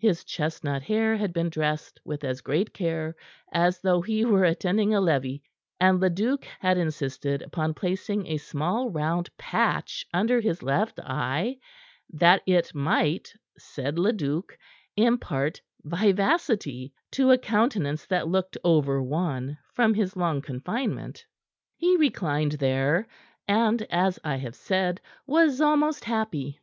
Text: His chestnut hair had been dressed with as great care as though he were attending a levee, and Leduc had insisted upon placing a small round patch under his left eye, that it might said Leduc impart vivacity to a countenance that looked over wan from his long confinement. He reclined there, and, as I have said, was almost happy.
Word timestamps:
His 0.00 0.24
chestnut 0.24 0.82
hair 0.82 1.16
had 1.16 1.32
been 1.32 1.50
dressed 1.50 2.00
with 2.04 2.24
as 2.24 2.40
great 2.40 2.74
care 2.74 3.14
as 3.52 3.80
though 3.80 4.00
he 4.02 4.24
were 4.24 4.42
attending 4.42 4.92
a 4.92 5.00
levee, 5.00 5.40
and 5.78 6.00
Leduc 6.00 6.44
had 6.58 6.76
insisted 6.76 7.42
upon 7.42 7.74
placing 7.74 8.26
a 8.26 8.38
small 8.38 8.90
round 8.90 9.30
patch 9.38 10.04
under 10.12 10.40
his 10.40 10.64
left 10.64 10.98
eye, 10.98 11.58
that 12.10 12.42
it 12.44 12.74
might 12.74 13.32
said 13.56 14.00
Leduc 14.00 14.58
impart 14.96 15.60
vivacity 15.84 16.92
to 17.12 17.30
a 17.30 17.38
countenance 17.38 18.04
that 18.06 18.26
looked 18.26 18.56
over 18.64 19.00
wan 19.00 19.58
from 19.74 19.94
his 19.94 20.16
long 20.16 20.42
confinement. 20.42 21.24
He 21.76 21.96
reclined 21.96 22.52
there, 22.58 23.06
and, 23.46 23.80
as 23.90 24.18
I 24.24 24.38
have 24.38 24.56
said, 24.56 25.00
was 25.24 25.60
almost 25.60 26.02
happy. 26.04 26.58